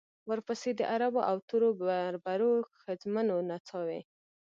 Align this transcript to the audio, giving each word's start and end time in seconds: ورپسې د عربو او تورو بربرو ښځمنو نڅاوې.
ورپسې 0.29 0.69
د 0.79 0.81
عربو 0.93 1.21
او 1.29 1.35
تورو 1.47 1.69
بربرو 1.79 2.51
ښځمنو 2.81 3.35
نڅاوې. 3.49 3.99